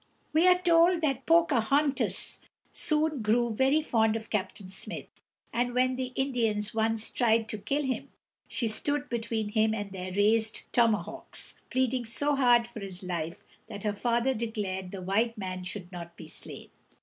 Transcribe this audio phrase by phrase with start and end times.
[0.33, 2.39] ]We are told that Pocahontas
[2.71, 5.05] soon grew very fond of Captain Smith,
[5.53, 8.09] and that when the Indians once tried to kill him,
[8.47, 13.83] she stood between him and their raised tomahawks, pleading so hard for his life that
[13.83, 16.71] her father declared the white man should not be slain.